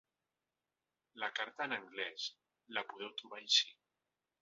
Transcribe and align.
La 1.25 1.29
carta 1.41 1.69
en 1.69 1.77
anglès, 1.79 2.27
la 2.79 2.85
podeu 2.91 3.15
trobar 3.23 3.43
ací. 3.49 3.73